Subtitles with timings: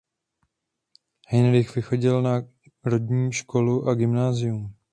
[1.27, 2.21] Heinrich vychodil
[2.83, 4.73] národní školu a gymnázium.